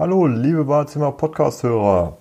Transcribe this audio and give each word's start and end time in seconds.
Hallo, 0.00 0.26
liebe 0.26 0.64
Badezimmer 0.64 1.12
Podcast-Hörer. 1.12 2.16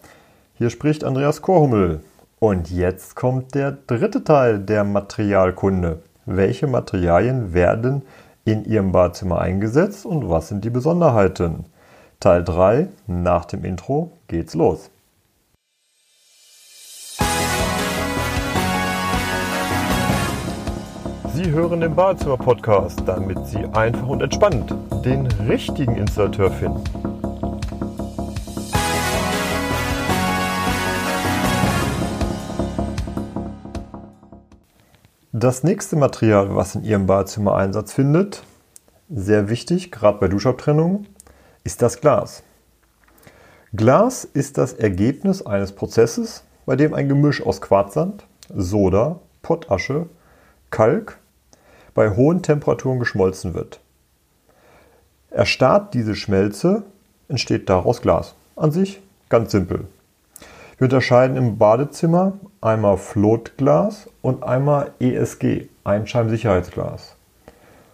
Hier 0.56 0.70
spricht 0.70 1.06
Andreas 1.06 1.42
Korhummel. 1.42 2.02
Und 2.38 2.70
jetzt 2.70 3.16
kommt 3.16 3.56
der 3.56 3.72
dritte 3.72 4.26
Teil 4.26 4.60
der 4.60 4.84
Materialkunde. 4.84 6.02
Welche 6.26 6.68
Materialien 6.68 7.54
werden 7.54 8.02
in 8.44 8.66
Ihrem 8.66 8.92
Badezimmer 8.92 9.40
eingesetzt 9.40 10.06
und 10.06 10.30
was 10.30 10.50
sind 10.50 10.66
die 10.66 10.70
Besonderheiten? 10.70 11.68
Teil 12.20 12.44
3, 12.44 12.90
nach 13.08 13.46
dem 13.46 13.64
Intro 13.64 14.12
geht's 14.28 14.56
los. 14.56 14.92
Sie 21.34 21.50
hören 21.50 21.80
den 21.80 21.96
Badezimmer-Podcast, 21.96 23.04
damit 23.06 23.48
Sie 23.48 23.64
einfach 23.72 24.10
und 24.10 24.22
entspannt 24.22 24.76
den 25.06 25.28
richtigen 25.48 25.96
Installateur 25.96 26.52
finden. 26.52 27.09
Das 35.42 35.64
nächste 35.64 35.96
Material, 35.96 36.54
was 36.54 36.76
in 36.76 36.84
Ihrem 36.84 37.06
Badezimmer 37.06 37.56
Einsatz 37.56 37.94
findet, 37.94 38.44
sehr 39.10 39.48
wichtig, 39.48 39.90
gerade 39.90 40.20
bei 40.20 40.28
Duschabtrennung, 40.28 41.06
ist 41.64 41.82
das 41.82 42.02
Glas. 42.02 42.44
Glas 43.72 44.26
ist 44.26 44.58
das 44.58 44.74
Ergebnis 44.74 45.42
eines 45.46 45.72
Prozesses, 45.72 46.44
bei 46.66 46.76
dem 46.76 46.94
ein 46.94 47.08
Gemisch 47.08 47.42
aus 47.42 47.62
Quarzsand, 47.62 48.26
Soda, 48.54 49.22
Pottasche, 49.42 50.08
Kalk 50.72 51.18
bei 51.94 52.18
hohen 52.18 52.44
Temperaturen 52.44 53.00
geschmolzen 53.00 53.54
wird. 53.54 53.80
Erstarrt 55.30 55.94
diese 55.94 56.16
Schmelze, 56.16 56.84
entsteht 57.30 57.70
daraus 57.70 58.02
Glas. 58.02 58.36
An 58.58 58.74
sich 58.74 59.00
ganz 59.30 59.54
simpel. 59.54 59.88
Wir 60.80 60.86
unterscheiden 60.86 61.36
im 61.36 61.58
Badezimmer 61.58 62.38
einmal 62.62 62.96
Flotglas 62.96 64.08
und 64.22 64.44
einmal 64.44 64.94
ESG, 65.02 65.68
Einscheibensicherheitsglas. 65.84 67.18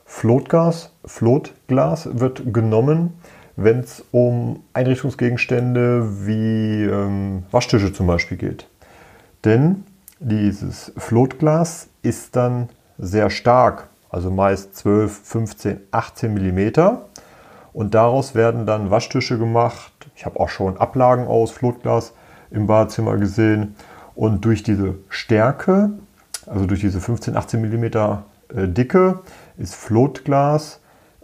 Flotgas, 0.05 0.92
Flotglas 1.03 2.19
wird 2.19 2.53
genommen, 2.53 3.19
wenn 3.55 3.80
es 3.80 4.05
um 4.11 4.61
Einrichtungsgegenstände 4.73 6.27
wie 6.27 6.83
ähm, 6.83 7.42
Waschtische 7.50 7.92
zum 7.92 8.05
Beispiel 8.05 8.38
geht. 8.38 8.67
Denn 9.45 9.83
dieses 10.20 10.92
Flotglas 10.95 11.88
ist 12.03 12.36
dann 12.36 12.70
sehr 12.99 13.31
stark, 13.31 13.88
also 14.11 14.30
meist 14.30 14.75
12, 14.75 15.22
15, 15.23 15.80
18 15.89 16.33
mm. 16.36 16.72
Und 17.73 17.95
daraus 17.95 18.36
werden 18.36 18.67
dann 18.67 18.92
Waschtische 18.92 19.39
gemacht. 19.39 19.92
Ich 20.16 20.27
habe 20.27 20.39
auch 20.39 20.49
schon 20.49 20.77
Ablagen 20.77 21.25
aus 21.25 21.49
Flotglas 21.49 22.14
im 22.52 22.68
Badezimmer 22.68 23.18
gesehen. 23.18 23.76
Und 24.16 24.46
durch 24.46 24.64
diese 24.64 24.96
Stärke, 25.10 25.92
also 26.46 26.66
durch 26.66 26.82
diese 26.82 27.02
15, 27.02 27.36
18 27.36 27.62
mm 27.62 27.86
Dicke, 28.74 29.20
ist 29.58 29.76
Flotglas 29.76 30.80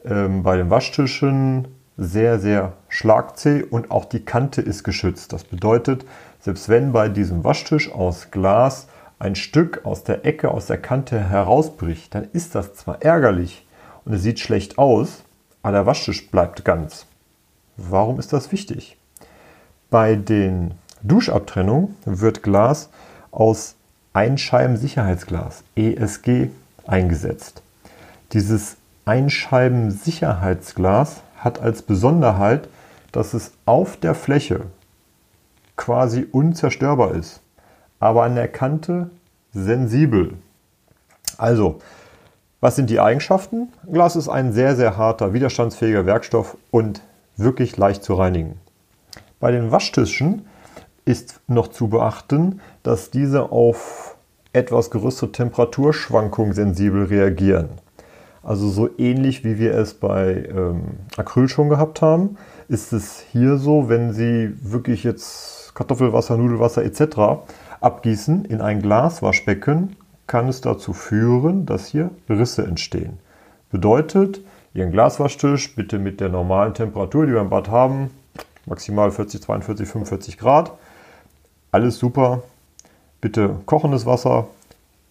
ähm, 0.06 0.44
bei 0.44 0.58
den 0.58 0.70
Waschtischen 0.70 1.68
sehr, 1.98 2.40
sehr 2.40 2.74
schlagzäh 2.90 3.64
und 3.64 3.92
auch 3.92 4.06
die 4.06 4.26
Kante 4.26 4.62
ist 4.62 4.84
geschützt. 4.84 5.34
Das 5.34 5.44
bedeutet, 5.44 6.06
selbst 6.40 6.68
wenn 6.70 6.92
bei 6.92 7.10
diesem 7.10 7.44
Waschtisch 7.44 7.92
aus 7.92 8.32
Glas 8.32 8.88
ein 9.20 9.36
Stück 9.36 9.86
aus 9.86 10.04
der 10.04 10.26
Ecke, 10.26 10.50
aus 10.50 10.66
der 10.66 10.80
Kante 10.80 11.20
herausbricht, 11.20 12.16
dann 12.16 12.28
ist 12.34 12.56
das 12.56 12.74
zwar 12.74 13.04
ärgerlich 13.04 13.68
und 14.04 14.14
es 14.14 14.24
sieht 14.24 14.40
schlecht 14.40 14.80
aus, 14.80 15.24
aber 15.62 15.74
der 15.74 15.86
Waschtisch 15.86 16.30
bleibt 16.32 16.66
ganz. 16.66 17.06
Warum 17.78 18.20
ist 18.20 18.34
das 18.34 18.52
wichtig? 18.52 18.98
Bei 19.92 20.16
den 20.16 20.74
Duschabtrennungen 21.04 21.96
wird 22.06 22.44
Glas 22.44 22.90
aus 23.32 23.76
Einscheiben-Sicherheitsglas, 24.14 25.64
ESG, 25.76 26.50
eingesetzt. 26.86 27.64
Dieses 28.34 28.78
Einscheiben-Sicherheitsglas 29.06 31.22
hat 31.38 31.59
als 31.59 31.81
Besonderheit, 31.81 32.68
dass 33.12 33.34
es 33.34 33.52
auf 33.66 33.98
der 33.98 34.14
Fläche 34.16 34.62
quasi 35.75 36.28
unzerstörbar 36.31 37.16
ist 37.16 37.42
aber 38.02 38.24
an 38.24 38.36
der 38.36 38.50
Kante 38.50 39.12
sensibel. 39.54 40.34
Also, 41.38 41.80
was 42.59 42.75
sind 42.75 42.90
die 42.90 43.00
Eigenschaften? 43.00 43.72
Glas 43.90 44.16
ist 44.16 44.28
ein 44.28 44.52
sehr, 44.52 44.75
sehr 44.75 44.98
harter, 44.98 45.34
widerstandsfähiger 45.34 46.06
Werkstoff 46.06 46.58
und 46.72 47.02
wirklich 47.38 47.78
leicht 47.78 48.04
zu 48.04 48.16
reinigen. 48.16 48.59
Bei 49.40 49.52
den 49.52 49.72
Waschtischen 49.72 50.46
ist 51.06 51.41
noch 51.47 51.67
zu 51.67 51.88
beachten, 51.88 52.62
dass 52.84 53.12
diese 53.12 53.51
auf 53.51 54.16
etwas 54.53 54.91
größere 54.91 55.31
Temperaturschwankungen 55.31 56.53
sensibel 56.53 57.06
reagieren. 57.06 57.69
Also 58.44 58.69
so 58.69 58.89
ähnlich 58.97 59.44
wie 59.44 59.59
wir 59.59 59.75
es 59.75 59.94
bei 59.94 60.50
ähm, 60.50 60.81
Acryl 61.16 61.47
schon 61.47 61.69
gehabt 61.69 62.01
haben, 62.01 62.38
ist 62.67 62.91
es 62.91 63.19
hier 63.31 63.57
so, 63.57 63.88
wenn 63.88 64.13
Sie 64.13 64.51
wirklich 64.62 65.03
jetzt 65.03 65.73
Kartoffelwasser, 65.75 66.38
Nudelwasser 66.38 66.84
etc 66.84 67.41
abgießen 67.81 68.45
in 68.45 68.62
ein 68.62 68.81
Glaswaschbecken, 68.81 69.95
kann 70.28 70.47
es 70.47 70.62
dazu 70.62 70.94
führen, 70.94 71.66
dass 71.66 71.88
hier 71.88 72.12
Risse 72.29 72.63
entstehen. 72.63 73.19
Bedeutet, 73.72 74.41
Ihren 74.73 74.91
Glaswaschtisch 74.91 75.75
bitte 75.75 76.00
mit 76.00 76.22
der 76.22 76.29
normalen 76.29 76.73
Temperatur, 76.73 77.25
die 77.25 77.33
wir 77.33 77.41
im 77.41 77.50
Bad 77.50 77.68
haben, 77.69 78.12
maximal 78.66 79.12
40, 79.12 79.41
42, 79.41 79.88
45 79.88 80.38
Grad. 80.38 80.72
Alles 81.72 82.00
super. 82.00 82.44
Bitte 83.22 83.59
kochendes 83.66 84.06
Wasser 84.06 84.48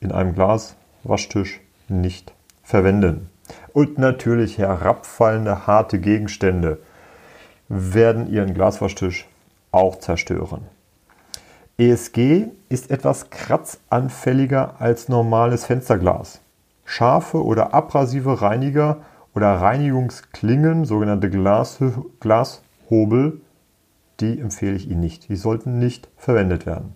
in 0.01 0.13
einem 0.13 0.35
Glaswaschtisch 0.35 1.61
nicht 1.89 2.35
verwenden. 2.63 3.31
Und 3.73 3.99
natürlich 3.99 4.59
herabfallende 4.59 5.67
harte 5.67 5.99
Gegenstände 5.99 6.79
werden 7.69 8.31
Ihren 8.31 8.53
Glaswaschtisch 8.53 9.27
auch 9.73 10.01
zerstören. 10.01 10.67
ESG 11.79 12.49
ist 12.69 12.91
etwas 12.91 13.31
kratzanfälliger 13.31 14.75
als 14.81 15.09
normales 15.09 15.65
Fensterglas. 15.65 16.41
Scharfe 16.85 17.43
oder 17.43 17.73
abrasive 17.73 18.43
Reiniger 18.43 18.99
oder 19.35 19.55
Reinigungsklingen, 19.55 20.85
sogenannte 20.85 21.31
Glashobel, 21.31 23.41
die 24.21 24.39
empfehle 24.39 24.77
ich 24.77 24.91
Ihnen 24.91 25.01
nicht. 25.01 25.29
Die 25.29 25.37
sollten 25.37 25.79
nicht 25.79 26.09
verwendet 26.17 26.67
werden. 26.67 26.95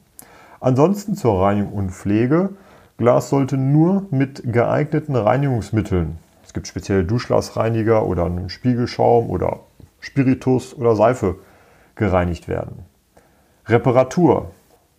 Ansonsten 0.61 1.15
zur 1.15 1.41
Reinigung 1.43 1.73
und 1.73 1.91
Pflege. 1.91 2.51
Glas 2.97 3.29
sollte 3.29 3.57
nur 3.57 4.07
mit 4.11 4.53
geeigneten 4.53 5.17
Reinigungsmitteln, 5.17 6.19
es 6.45 6.53
gibt 6.53 6.69
spezielle 6.69 7.05
Duschglasreiniger 7.05 8.07
oder 8.07 8.27
einen 8.27 8.49
Spiegelschaum 8.49 9.29
oder 9.31 9.61
Spiritus 9.99 10.75
oder 10.75 10.95
Seife, 10.95 11.37
gereinigt 11.97 12.47
werden. 12.47 12.85
Reparatur 13.67 14.53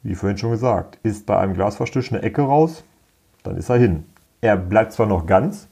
wie 0.05 0.13
vorhin 0.13 0.37
schon 0.37 0.51
gesagt, 0.51 0.99
ist 1.01 1.25
bei 1.25 1.35
einem 1.35 1.55
Glasverstich 1.55 2.11
eine 2.11 2.21
Ecke 2.21 2.43
raus, 2.43 2.83
dann 3.41 3.57
ist 3.57 3.69
er 3.69 3.77
hin. 3.77 4.05
Er 4.39 4.55
bleibt 4.55 4.93
zwar 4.93 5.07
noch 5.07 5.25
ganz, 5.25 5.67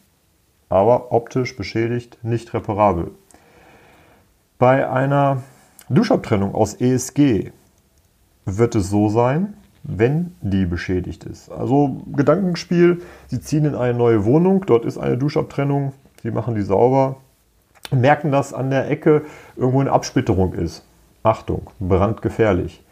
aber 0.70 1.12
optisch 1.12 1.56
beschädigt, 1.56 2.18
nicht 2.24 2.52
reparabel. 2.56 3.12
Bei 4.58 4.90
einer 4.90 5.44
Duschabtrennung 5.90 6.56
aus 6.56 6.76
ESG 6.76 7.52
wird 8.46 8.76
es 8.76 8.90
so 8.90 9.10
sein, 9.10 9.56
wenn 9.84 10.36
die 10.42 10.66
beschädigt 10.66 11.26
ist. 11.26 11.52
Also 11.52 12.02
Gedankenspiel, 12.16 13.02
Sie 13.28 13.42
ziehen 13.42 13.66
in 13.66 13.76
eine 13.76 13.94
neue 13.98 14.24
Wohnung, 14.24 14.66
dort 14.66 14.86
ist 14.86 14.98
eine 14.98 15.18
Duschabtrennung, 15.18 15.94
Sie 16.22 16.32
machen 16.32 16.56
die 16.56 16.62
sauber, 16.62 17.18
merken, 17.92 18.32
dass 18.32 18.54
an 18.54 18.70
der 18.70 18.90
Ecke 18.90 19.24
irgendwo 19.58 19.82
eine 19.82 19.92
Absplitterung 19.92 20.54
ist. 20.54 20.86
Achtung, 21.22 21.70
brandgefährlich. 21.80 22.84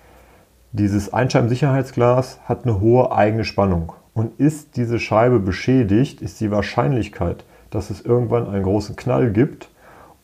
Dieses 0.73 1.13
Einscheibensicherheitsglas 1.13 2.39
hat 2.45 2.65
eine 2.65 2.79
hohe 2.81 3.11
eigene 3.11 3.45
Spannung. 3.45 3.93
Und 4.13 4.37
ist 4.39 4.75
diese 4.75 4.99
Scheibe 4.99 5.39
beschädigt, 5.39 6.21
ist 6.21 6.41
die 6.41 6.51
Wahrscheinlichkeit, 6.51 7.45
dass 7.69 7.89
es 7.89 8.01
irgendwann 8.01 8.49
einen 8.49 8.63
großen 8.63 8.97
Knall 8.97 9.31
gibt 9.31 9.70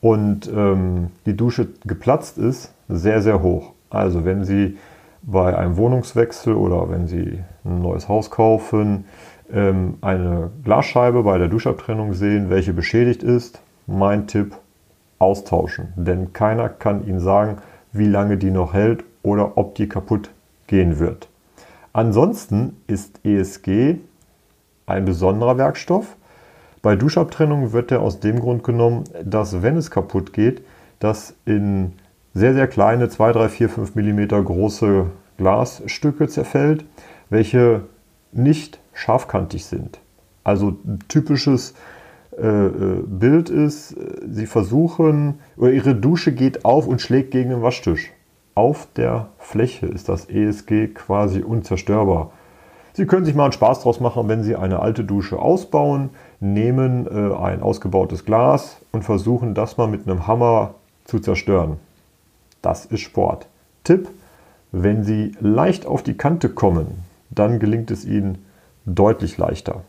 und 0.02 0.48
ähm, 0.48 1.12
die 1.26 1.36
Dusche 1.36 1.68
geplatzt 1.86 2.38
ist, 2.38 2.74
sehr, 2.88 3.22
sehr 3.22 3.42
hoch. 3.42 3.74
Also 3.90 4.26
wenn 4.26 4.44
Sie 4.44 4.78
bei 5.24 5.58
einem 5.58 5.78
Wohnungswechsel 5.78 6.56
oder 6.56 6.90
wenn 6.90 7.08
Sie 7.08 7.40
ein 7.66 7.82
neues 7.82 8.08
Haus 8.08 8.32
kaufen, 8.32 9.06
ähm, 9.52 9.96
eine 10.02 10.52
Glasscheibe 10.64 11.24
bei 11.24 11.38
der 11.38 11.48
Duschabtrennung 11.48 12.14
sehen, 12.14 12.50
welche 12.50 12.74
beschädigt 12.74 13.24
ist, 13.24 13.62
mein 13.88 14.28
Tipp, 14.28 14.56
austauschen. 15.20 15.94
Denn 15.96 16.34
keiner 16.34 16.70
kann 16.70 17.08
Ihnen 17.08 17.20
sagen, 17.20 17.58
wie 17.92 18.08
lange 18.08 18.38
die 18.38 18.52
noch 18.52 18.74
hält 18.74 19.04
oder 19.24 19.58
ob 19.58 19.76
die 19.76 19.90
kaputt 19.90 20.30
gehen 20.68 21.00
wird. 21.00 21.28
Ansonsten 21.94 22.78
ist 22.86 23.20
ESG 23.26 23.96
ein 24.86 25.06
besonderer 25.06 25.58
Werkstoff. 25.58 26.16
Bei 26.82 26.96
Duschabtrennung 26.96 27.74
wird 27.74 27.92
er 27.92 28.02
aus 28.02 28.20
dem 28.20 28.40
Grund 28.40 28.64
genommen, 28.64 29.04
dass 29.24 29.62
wenn 29.62 29.78
es 29.78 29.92
kaputt 29.92 30.34
geht, 30.34 30.62
das 31.00 31.36
in 31.46 31.94
sehr, 32.34 32.54
sehr 32.54 32.68
kleine 32.68 33.10
2, 33.10 33.32
3, 33.32 33.50
4, 33.50 33.70
5 33.70 33.96
mm 33.96 34.28
große 34.28 35.08
Glasstücke 35.38 36.28
zerfällt, 36.28 36.86
welche 37.30 37.82
nicht 38.32 38.80
scharfkantig 38.94 39.66
sind. 39.66 40.00
Also 40.44 40.78
ein 40.86 41.00
typisches 41.08 41.74
äh, 42.38 42.48
äh 42.48 43.04
Bild 43.06 43.50
ist, 43.50 43.96
sie 44.30 44.46
versuchen, 44.46 45.40
oder 45.58 45.72
ihre 45.72 45.96
Dusche 45.96 46.32
geht 46.32 46.64
auf 46.66 46.88
und 46.88 47.02
schlägt 47.02 47.32
gegen 47.32 47.50
den 47.50 47.62
Waschtisch. 47.62 48.12
Auf 48.56 48.88
der 48.96 49.30
Fläche 49.38 49.86
ist 49.88 50.10
das 50.10 50.30
ESG 50.30 50.88
quasi 50.94 51.42
unzerstörbar. 51.42 52.32
Sie 52.98 53.06
können 53.06 53.26
sich 53.26 53.36
mal 53.36 53.44
einen 53.44 53.54
Spaß 53.54 53.82
draus 53.82 54.00
machen, 54.00 54.28
wenn 54.28 54.42
Sie 54.42 54.56
eine 54.56 54.80
alte 54.80 55.04
Dusche 55.04 55.38
ausbauen, 55.38 56.10
nehmen 56.40 57.06
äh, 57.06 57.32
ein 57.36 57.62
ausgebautes 57.62 58.26
Glas 58.26 58.78
und 58.92 59.04
versuchen 59.04 59.54
das 59.54 59.78
mal 59.78 59.88
mit 59.88 60.08
einem 60.08 60.26
Hammer 60.26 60.74
zu 61.06 61.20
zerstören. 61.20 61.78
Das 62.64 62.86
ist 62.86 63.02
Sport. 63.02 63.50
Tipp, 63.84 64.10
wenn 64.72 65.04
Sie 65.04 65.34
leicht 65.40 65.86
auf 65.86 66.02
die 66.02 66.18
Kante 66.18 66.50
kommen, 66.50 66.88
dann 67.30 67.60
gelingt 67.60 67.92
es 67.92 68.04
Ihnen 68.04 68.44
deutlich 68.88 69.38
leichter. 69.38 69.84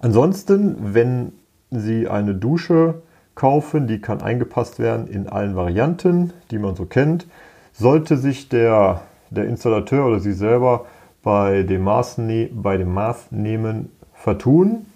Ansonsten, 0.00 0.74
wenn 0.80 1.30
Sie 1.70 2.08
eine 2.08 2.34
Dusche 2.34 3.02
kaufen, 3.36 3.86
die 3.86 4.00
kann 4.00 4.20
eingepasst 4.20 4.80
werden 4.80 5.06
in 5.06 5.28
allen 5.28 5.54
Varianten, 5.54 6.32
die 6.50 6.58
man 6.58 6.74
so 6.74 6.86
kennt, 6.86 7.28
sollte 7.72 8.16
sich 8.16 8.48
der, 8.48 9.02
der 9.30 9.44
Installateur 9.44 10.06
oder 10.06 10.18
Sie 10.18 10.32
selber 10.32 10.86
bei 11.22 11.62
dem, 11.62 11.84
Maßne 11.84 12.50
bei 12.52 12.76
dem 12.76 12.92
Maßnehmen 12.94 13.90
vertun, 14.14 14.86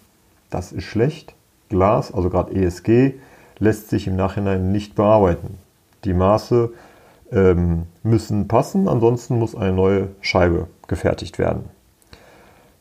das 0.51 0.73
ist 0.73 0.85
schlecht. 0.85 1.35
Glas, 1.69 2.15
also 2.15 2.31
gerade 2.31 2.55
ESG, 2.55 3.15
lässt 3.59 3.91
sich 3.91 4.07
im 4.07 4.17
Nachhinein 4.17 4.71
nicht 4.71 4.95
bearbeiten. 4.95 5.59
Die 6.05 6.13
Maße 6.13 6.71
ähm, 7.33 7.85
müssen 8.03 8.47
passen, 8.47 8.89
ansonsten 8.89 9.39
muss 9.39 9.57
eine 9.57 9.73
neue 9.73 10.09
Scheibe 10.21 10.69
gefertigt 10.87 11.39
werden. 11.39 11.65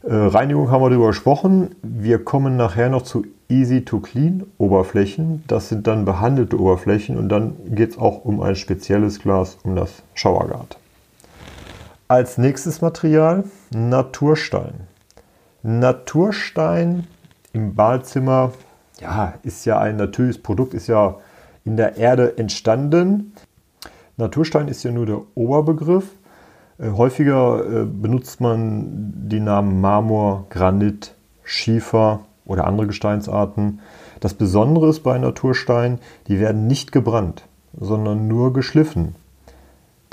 Äh, 0.04 0.14
Reinigung 0.14 0.70
haben 0.70 0.84
wir 0.84 0.90
darüber 0.90 1.08
gesprochen. 1.08 1.76
Wir 1.82 2.24
kommen 2.24 2.58
nachher 2.58 2.90
noch 2.90 3.02
zu 3.02 3.26
Easy-to-Clean 3.50 4.44
Oberflächen. 4.58 5.44
Das 5.48 5.70
sind 5.70 5.88
dann 5.88 6.06
behandelte 6.06 6.60
Oberflächen 6.60 7.18
und 7.18 7.30
dann 7.30 7.56
geht 7.70 7.92
es 7.92 7.98
auch 7.98 8.24
um 8.24 8.42
ein 8.42 8.56
spezielles 8.56 9.20
Glas, 9.20 9.58
um 9.64 9.76
das 9.76 10.04
Showerguard. 10.14 10.78
Als 12.08 12.38
nächstes 12.38 12.82
Material 12.82 13.46
Naturstein. 13.76 14.82
Naturstein 15.64 17.08
im 17.52 17.74
Badezimmer 17.74 18.54
ja, 19.00 19.34
ist 19.42 19.66
ja 19.66 19.80
ein 19.80 19.96
natürliches 19.96 20.44
Produkt, 20.44 20.76
ist 20.76 20.86
ja 20.86 21.16
in 21.64 21.78
der 21.78 21.98
Erde 21.98 22.38
entstanden. 22.38 23.34
Naturstein 24.18 24.68
ist 24.68 24.84
ja 24.84 24.92
nur 24.92 25.08
der 25.08 25.22
Oberbegriff. 25.34 26.12
Äh, 26.78 26.92
häufiger 26.92 27.66
äh, 27.66 27.86
benutzt 27.86 28.40
man 28.40 29.12
die 29.28 29.40
Namen 29.40 29.82
Marmor, 29.82 30.46
Granit, 30.52 31.16
Schiefer 31.44 32.20
oder 32.46 32.68
andere 32.68 32.86
Gesteinsarten. 32.86 33.80
Das 34.20 34.36
Besondere 34.36 34.90
ist 34.90 35.00
bei 35.00 35.18
Naturstein, 35.18 35.98
die 36.28 36.40
werden 36.40 36.68
nicht 36.68 36.92
gebrannt, 36.92 37.46
sondern 37.76 38.28
nur 38.28 38.54
geschliffen. 38.54 39.16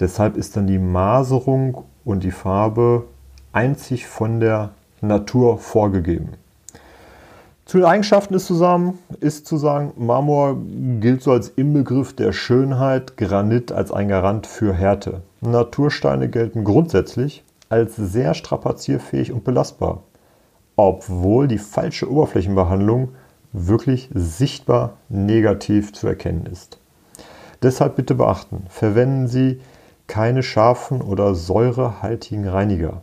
Deshalb 0.03 0.37
ist 0.37 0.57
dann 0.57 0.67
die 0.67 0.81
Maserung 0.81 1.85
und 2.05 2.25
die 2.25 2.33
Farbe 2.33 3.05
einzig 3.53 4.09
von 4.09 4.41
der 4.41 4.71
Natur 5.01 5.59
vorgegeben. 5.59 6.31
Zu 7.67 7.79
den 7.79 7.87
Eigenschaften 7.87 8.35
ist, 8.35 8.47
zusammen, 8.47 8.99
ist 9.21 9.47
zu 9.47 9.57
sagen, 9.59 9.93
Marmor 9.97 10.57
gilt 10.99 11.23
so 11.23 11.31
als 11.31 11.51
Inbegriff 11.51 12.17
der 12.17 12.33
Schönheit, 12.33 13.17
Granit 13.17 13.71
als 13.71 13.93
ein 13.93 14.09
Garant 14.09 14.49
für 14.49 14.75
Härte. 14.75 15.23
Natursteine 15.41 16.29
gelten 16.29 16.65
grundsätzlich 16.65 17.45
als 17.69 17.95
sehr 17.95 18.35
strapazierfähig 18.35 19.31
und 19.31 19.45
belastbar, 19.45 20.03
obwohl 20.75 21.47
die 21.47 21.59
falsche 21.59 22.11
Oberflächenbehandlung 22.11 23.11
wirklich 23.53 24.11
sichtbar 24.13 24.95
negativ 25.09 25.93
zu 25.93 26.09
erkennen 26.09 26.47
ist. 26.47 26.81
Deshalb 27.63 27.95
bitte 27.95 28.17
beachten, 28.17 28.65
verwenden 28.69 29.29
Sie 29.29 29.61
keine 30.07 30.43
scharfen 30.43 31.01
oder 31.01 31.35
säurehaltigen 31.35 32.47
Reiniger, 32.47 33.03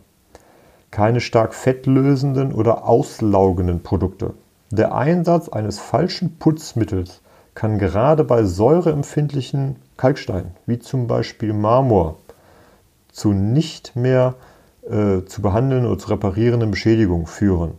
keine 0.90 1.20
stark 1.20 1.54
fettlösenden 1.54 2.52
oder 2.52 2.86
auslaugenden 2.86 3.82
Produkte. 3.82 4.34
Der 4.70 4.94
Einsatz 4.94 5.48
eines 5.48 5.78
falschen 5.78 6.38
Putzmittels 6.38 7.20
kann 7.54 7.78
gerade 7.78 8.24
bei 8.24 8.44
säureempfindlichen 8.44 9.76
Kalksteinen, 9.96 10.52
wie 10.66 10.78
zum 10.78 11.06
Beispiel 11.06 11.52
Marmor, 11.52 12.16
zu 13.10 13.32
nicht 13.32 13.96
mehr 13.96 14.34
äh, 14.88 15.24
zu 15.26 15.42
behandelnden 15.42 15.90
oder 15.90 15.98
zu 15.98 16.10
reparierenden 16.10 16.70
Beschädigungen 16.70 17.26
führen. 17.26 17.72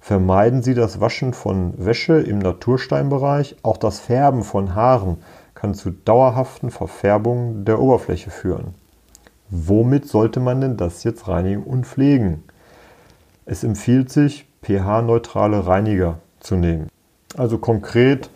Vermeiden 0.00 0.62
Sie 0.62 0.74
das 0.74 1.00
Waschen 1.00 1.32
von 1.32 1.72
Wäsche 1.78 2.20
im 2.20 2.38
Natursteinbereich, 2.38 3.56
auch 3.62 3.78
das 3.78 4.00
Färben 4.00 4.42
von 4.42 4.74
Haaren 4.74 5.16
kann 5.64 5.72
zu 5.72 5.92
dauerhaften 5.92 6.70
Verfärbungen 6.70 7.64
der 7.64 7.80
Oberfläche 7.80 8.28
führen. 8.28 8.74
Womit 9.48 10.06
sollte 10.06 10.38
man 10.38 10.60
denn 10.60 10.76
das 10.76 11.04
jetzt 11.04 11.26
reinigen 11.26 11.62
und 11.62 11.86
pflegen? 11.86 12.44
Es 13.46 13.64
empfiehlt 13.64 14.10
sich, 14.10 14.46
pH-neutrale 14.62 15.66
Reiniger 15.66 16.18
zu 16.40 16.56
nehmen. 16.56 16.88
Also 17.38 17.56
konkret 17.56 18.28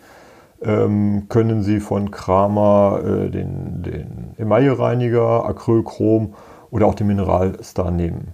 ähm, 0.63 1.27
können 1.29 1.61
Sie 1.61 1.79
von 1.79 2.09
Kramer 2.09 3.01
äh, 3.05 3.29
den, 3.29 3.83
den 3.83 4.33
Emaille-Reiniger, 4.37 5.45
Acrylchrom 5.45 6.33
oder 6.71 6.87
auch 6.87 6.95
den 6.95 7.05
Mineralstar 7.05 7.91
nehmen. 7.91 8.29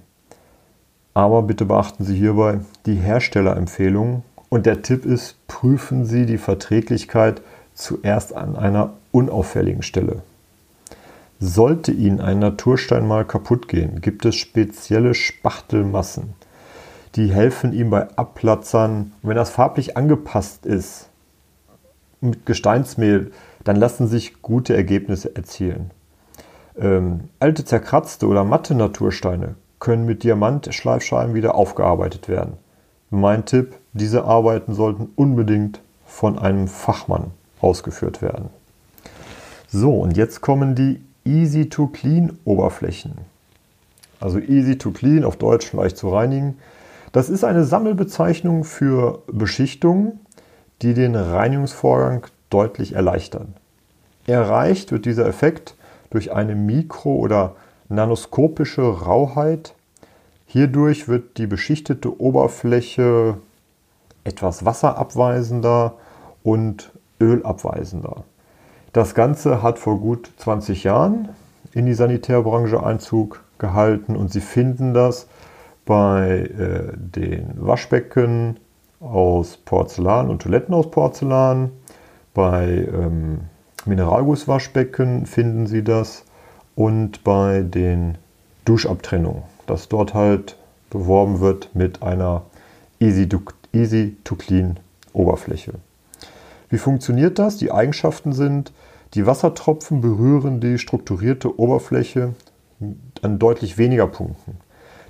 Aber 1.13 1.43
bitte 1.43 1.65
beachten 1.65 2.05
Sie 2.05 2.15
hierbei 2.15 2.59
die 2.85 2.95
Herstellerempfehlungen 2.95 4.23
und 4.47 4.65
der 4.65 4.83
Tipp 4.83 5.05
ist, 5.05 5.35
prüfen 5.47 6.05
Sie 6.05 6.25
die 6.25 6.37
Verträglichkeit 6.37 7.41
zuerst 7.75 8.35
an 8.35 8.55
einer 8.55 8.93
unauffälligen 9.11 9.83
Stelle. 9.83 10.23
Sollte 11.39 11.91
Ihnen 11.91 12.21
ein 12.21 12.39
Naturstein 12.39 13.07
mal 13.07 13.25
kaputt 13.25 13.67
gehen, 13.67 14.01
gibt 14.01 14.25
es 14.25 14.35
spezielle 14.35 15.13
Spachtelmassen. 15.13 16.33
Die 17.15 17.31
helfen 17.31 17.71
ihm 17.71 17.89
bei 17.89 18.09
Abplatzern. 18.17 19.13
Und 19.21 19.29
wenn 19.29 19.35
das 19.37 19.49
farblich 19.49 19.95
angepasst 19.95 20.65
ist 20.65 21.09
mit 22.19 22.45
Gesteinsmehl, 22.45 23.31
dann 23.63 23.75
lassen 23.75 24.07
sich 24.07 24.41
gute 24.41 24.75
Ergebnisse 24.75 25.35
erzielen. 25.35 25.91
Ähm, 26.77 27.29
alte 27.39 27.63
zerkratzte 27.63 28.27
oder 28.27 28.43
matte 28.43 28.75
Natursteine 28.75 29.55
können 29.79 30.05
mit 30.05 30.23
Diamantschleifscheiben 30.23 31.35
wieder 31.35 31.55
aufgearbeitet 31.55 32.27
werden. 32.27 32.53
Mein 33.11 33.45
Tipp, 33.45 33.75
diese 33.93 34.25
Arbeiten 34.25 34.73
sollten 34.73 35.09
unbedingt 35.15 35.79
von 36.05 36.37
einem 36.37 36.67
Fachmann 36.67 37.31
ausgeführt 37.61 38.21
werden. 38.21 38.49
So, 39.67 39.93
und 39.95 40.15
jetzt 40.15 40.41
kommen 40.41 40.75
die 40.75 41.01
Easy 41.25 41.69
to 41.69 41.87
Clean 41.87 42.37
Oberflächen. 42.45 43.13
Also 44.19 44.39
Easy 44.39 44.77
to 44.77 44.91
Clean 44.91 45.23
auf 45.23 45.37
Deutsch 45.37 45.73
leicht 45.73 45.97
zu 45.97 46.09
reinigen. 46.09 46.57
Das 47.11 47.29
ist 47.29 47.43
eine 47.43 47.63
Sammelbezeichnung 47.63 48.63
für 48.63 49.23
Beschichtungen, 49.27 50.19
die 50.81 50.93
den 50.93 51.15
Reinigungsvorgang 51.15 52.27
deutlich 52.49 52.93
erleichtern. 52.93 53.53
Erreicht 54.27 54.91
wird 54.91 55.05
dieser 55.05 55.27
Effekt 55.27 55.75
durch 56.09 56.31
eine 56.31 56.55
mikro- 56.55 57.17
oder 57.17 57.55
nanoskopische 57.89 58.81
Rauheit. 58.81 59.73
Hierdurch 60.47 61.07
wird 61.07 61.37
die 61.37 61.47
beschichtete 61.47 62.19
Oberfläche 62.19 63.37
etwas 64.23 64.65
wasserabweisender 64.65 65.95
und 66.43 66.91
ölabweisender. 67.19 68.23
Das 68.93 69.13
Ganze 69.13 69.61
hat 69.61 69.79
vor 69.79 69.99
gut 69.99 70.31
20 70.37 70.83
Jahren 70.83 71.29
in 71.73 71.85
die 71.85 71.93
Sanitärbranche 71.93 72.83
Einzug 72.83 73.43
gehalten 73.57 74.15
und 74.15 74.31
Sie 74.31 74.41
finden 74.41 74.93
das 74.93 75.27
bei 75.85 76.49
äh, 76.57 76.93
den 76.95 77.53
Waschbecken 77.55 78.57
aus 78.99 79.57
Porzellan 79.57 80.29
und 80.29 80.41
Toiletten 80.41 80.73
aus 80.73 80.89
Porzellan. 80.89 81.71
Bei 82.33 82.87
ähm, 82.91 83.41
Mineralgusswaschbecken 83.85 85.25
finden 85.25 85.67
Sie 85.67 85.83
das 85.83 86.23
und 86.75 87.23
bei 87.23 87.61
den 87.61 88.17
Duschabtrennungen, 88.65 89.43
dass 89.67 89.89
dort 89.89 90.13
halt 90.13 90.57
beworben 90.89 91.39
wird 91.39 91.69
mit 91.73 92.01
einer 92.01 92.43
Easy 92.99 93.27
to, 93.27 93.41
Easy 93.73 94.17
to 94.23 94.35
Clean 94.35 94.79
Oberfläche. 95.13 95.73
Wie 96.69 96.77
funktioniert 96.77 97.39
das? 97.39 97.57
Die 97.57 97.71
Eigenschaften 97.71 98.33
sind, 98.33 98.73
die 99.13 99.25
Wassertropfen 99.25 100.01
berühren 100.01 100.59
die 100.59 100.77
strukturierte 100.77 101.59
Oberfläche 101.59 102.33
an 103.21 103.39
deutlich 103.39 103.77
weniger 103.77 104.07
Punkten. 104.07 104.57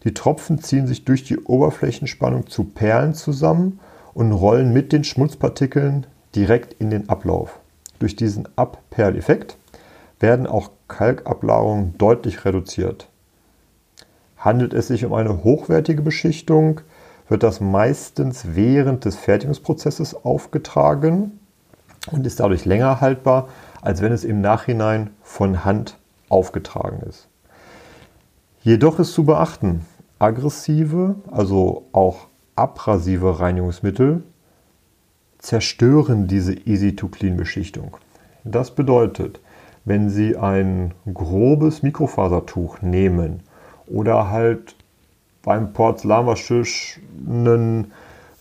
Die 0.03 0.13
Tropfen 0.13 0.59
ziehen 0.59 0.85
sich 0.85 1.05
durch 1.05 1.23
die 1.23 1.39
Oberflächenspannung 1.39 2.47
zu 2.47 2.65
Perlen 2.65 3.15
zusammen 3.15 3.79
und 4.13 4.31
rollen 4.31 4.71
mit 4.73 4.91
den 4.91 5.03
Schmutzpartikeln 5.03 6.05
direkt 6.35 6.73
in 6.73 6.91
den 6.91 7.09
Ablauf. 7.09 7.59
Durch 7.97 8.15
diesen 8.15 8.47
Abperleffekt 8.55 9.57
werden 10.19 10.45
auch 10.45 10.69
Kalkablagerungen 10.87 11.97
deutlich 11.97 12.45
reduziert. 12.45 13.07
Handelt 14.37 14.73
es 14.73 14.87
sich 14.87 15.05
um 15.05 15.13
eine 15.13 15.43
hochwertige 15.43 16.03
Beschichtung, 16.03 16.81
wird 17.27 17.41
das 17.41 17.59
meistens 17.59 18.45
während 18.53 19.05
des 19.05 19.15
Fertigungsprozesses 19.15 20.13
aufgetragen 20.23 21.39
und 22.11 22.25
ist 22.25 22.39
dadurch 22.39 22.65
länger 22.65 23.01
haltbar, 23.01 23.49
als 23.81 24.01
wenn 24.01 24.11
es 24.11 24.23
im 24.23 24.41
Nachhinein 24.41 25.11
von 25.21 25.65
Hand 25.65 25.97
aufgetragen 26.29 27.01
ist. 27.07 27.27
Jedoch 28.61 28.99
ist 28.99 29.13
zu 29.13 29.25
beachten, 29.25 29.85
aggressive, 30.19 31.15
also 31.31 31.85
auch 31.91 32.27
abrasive 32.55 33.39
Reinigungsmittel 33.39 34.23
zerstören 35.37 36.27
diese 36.27 36.53
Easy-to-Clean-Beschichtung. 36.53 37.97
Das 38.43 38.71
bedeutet, 38.71 39.39
wenn 39.83 40.09
Sie 40.09 40.35
ein 40.35 40.93
grobes 41.13 41.83
Mikrofasertuch 41.83 42.81
nehmen 42.81 43.43
oder 43.85 44.31
halt 44.31 44.75
beim 45.43 45.73
Porzellanwaschtisch 45.73 46.99
einen, 47.27 47.91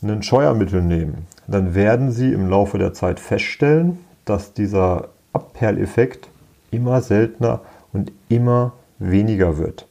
einen 0.03 0.23
Scheuermittel 0.23 0.81
nehmen, 0.83 1.27
dann 1.47 1.75
werden 1.75 2.11
Sie 2.11 2.33
im 2.33 2.49
Laufe 2.49 2.79
der 2.79 2.95
Zeit 2.95 3.21
feststellen, 3.21 3.99
dass 4.25 4.55
dieser 4.55 5.09
Abperleffekt 5.33 6.29
immer 6.71 7.03
seltener 7.03 7.61
und 7.93 8.13
immer 8.29 8.73
weniger 8.99 9.59
wird. 9.59 9.87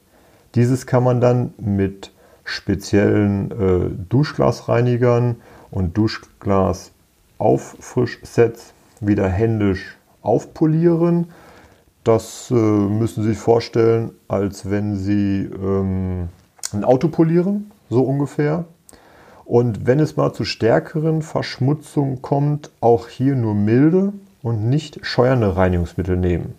Dieses 0.54 0.86
kann 0.86 1.04
man 1.04 1.20
dann 1.20 1.52
mit 1.58 2.12
speziellen 2.44 3.50
äh, 3.50 3.90
Duschglasreinigern 4.08 5.36
und 5.70 5.96
Duschglasauffrischsets 5.96 8.72
wieder 9.00 9.28
händisch 9.28 9.96
aufpolieren. 10.22 11.28
Das 12.04 12.50
äh, 12.50 12.54
müssen 12.54 13.22
Sie 13.22 13.30
sich 13.30 13.38
vorstellen, 13.38 14.10
als 14.28 14.70
wenn 14.70 14.96
Sie 14.96 15.44
ähm, 15.44 16.28
ein 16.72 16.84
Auto 16.84 17.08
polieren, 17.08 17.70
so 17.88 18.02
ungefähr. 18.02 18.66
Und 19.44 19.86
wenn 19.86 20.00
es 20.00 20.16
mal 20.16 20.32
zu 20.32 20.44
stärkeren 20.44 21.22
Verschmutzungen 21.22 22.22
kommt, 22.22 22.70
auch 22.80 23.08
hier 23.08 23.34
nur 23.34 23.54
milde 23.54 24.12
und 24.42 24.68
nicht 24.68 25.04
scheuernde 25.04 25.56
Reinigungsmittel 25.56 26.16
nehmen. 26.16 26.54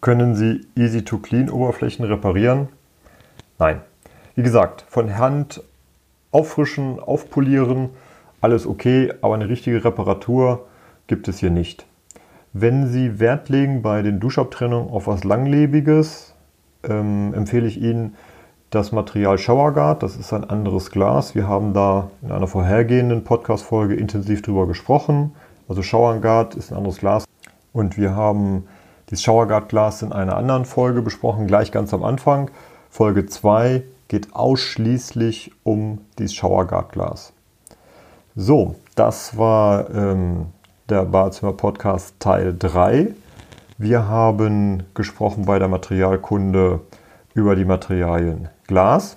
Können 0.00 0.34
Sie 0.34 0.66
Easy-to-Clean-Oberflächen 0.76 2.04
reparieren? 2.04 2.68
Nein. 3.58 3.82
Wie 4.34 4.42
gesagt, 4.42 4.84
von 4.88 5.18
Hand 5.18 5.62
auffrischen, 6.30 6.98
aufpolieren, 7.00 7.90
alles 8.40 8.66
okay, 8.66 9.12
aber 9.20 9.34
eine 9.34 9.48
richtige 9.48 9.84
Reparatur 9.84 10.66
gibt 11.06 11.28
es 11.28 11.38
hier 11.38 11.50
nicht. 11.50 11.84
Wenn 12.52 12.88
Sie 12.88 13.20
Wert 13.20 13.48
legen 13.48 13.82
bei 13.82 14.02
den 14.02 14.20
Duschabtrennungen 14.20 14.90
auf 14.90 15.06
was 15.06 15.24
Langlebiges, 15.24 16.34
ähm, 16.82 17.34
empfehle 17.34 17.66
ich 17.66 17.80
Ihnen 17.80 18.16
das 18.70 18.92
Material 18.92 19.36
Showerguard. 19.36 20.02
Das 20.02 20.16
ist 20.16 20.32
ein 20.32 20.48
anderes 20.48 20.90
Glas. 20.90 21.34
Wir 21.34 21.48
haben 21.48 21.74
da 21.74 22.08
in 22.22 22.30
einer 22.30 22.46
vorhergehenden 22.46 23.24
Podcast-Folge 23.24 23.94
intensiv 23.94 24.42
drüber 24.42 24.66
gesprochen. 24.66 25.34
Also 25.68 25.82
Showerguard 25.82 26.54
ist 26.54 26.70
ein 26.70 26.78
anderes 26.78 26.98
Glas. 26.98 27.24
Und 27.72 27.98
wir 27.98 28.14
haben 28.14 28.66
dieses 29.10 29.24
Showerguard-Glas 29.24 30.02
in 30.02 30.12
einer 30.12 30.36
anderen 30.36 30.64
Folge 30.64 31.02
besprochen, 31.02 31.48
gleich 31.48 31.72
ganz 31.72 31.92
am 31.92 32.04
Anfang. 32.04 32.50
Folge 32.90 33.26
2 33.26 33.82
geht 34.08 34.34
ausschließlich 34.34 35.52
um 35.64 35.98
dieses 36.18 36.34
Showerguard-Glas. 36.34 37.32
So, 38.36 38.76
das 38.94 39.36
war 39.36 39.90
ähm, 39.90 40.46
der 40.88 41.04
Badezimmer-Podcast 41.04 42.14
Teil 42.20 42.54
3. 42.56 43.14
Wir 43.78 44.06
haben 44.06 44.84
gesprochen 44.94 45.44
bei 45.44 45.58
der 45.58 45.68
Materialkunde 45.68 46.80
über 47.34 47.56
die 47.56 47.64
Materialien 47.64 48.48
Glas, 48.66 49.16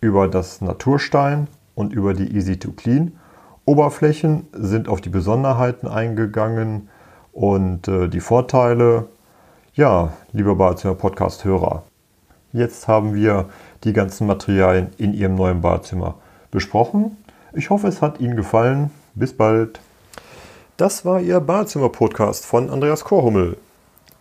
über 0.00 0.28
das 0.28 0.60
Naturstein 0.60 1.48
und 1.74 1.92
über 1.92 2.14
die 2.14 2.34
Easy 2.34 2.58
to 2.58 2.72
Clean. 2.72 3.12
Oberflächen 3.64 4.48
sind 4.52 4.88
auf 4.88 5.00
die 5.00 5.10
Besonderheiten 5.10 5.86
eingegangen 5.86 6.88
und 7.32 7.88
äh, 7.88 8.08
die 8.08 8.20
Vorteile. 8.20 9.06
Ja, 9.74 10.12
lieber 10.32 10.56
Badezimmer 10.56 10.94
Podcast-Hörer, 10.94 11.84
jetzt 12.52 12.88
haben 12.88 13.14
wir 13.14 13.48
die 13.84 13.92
ganzen 13.92 14.26
Materialien 14.26 14.88
in 14.98 15.14
Ihrem 15.14 15.36
neuen 15.36 15.60
Badezimmer 15.60 16.16
besprochen. 16.50 17.16
Ich 17.52 17.70
hoffe, 17.70 17.88
es 17.88 18.02
hat 18.02 18.20
Ihnen 18.20 18.36
gefallen. 18.36 18.90
Bis 19.14 19.36
bald. 19.36 19.80
Das 20.76 21.04
war 21.04 21.20
Ihr 21.20 21.40
Badezimmer-Podcast 21.40 22.46
von 22.46 22.70
Andreas 22.70 23.04
Korhummel. 23.04 23.56